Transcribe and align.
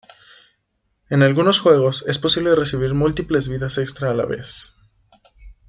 En 1.11 1.21
algunos 1.21 1.59
juegos, 1.59 2.03
es 2.07 2.17
posible 2.17 2.55
recibir 2.55 2.95
múltiples 2.95 3.47
vidas 3.49 3.77
extra 3.77 4.09
a 4.09 4.15
la 4.15 4.25
vez. 4.25 4.75